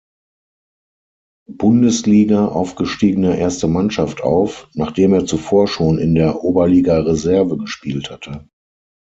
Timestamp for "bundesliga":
1.47-2.47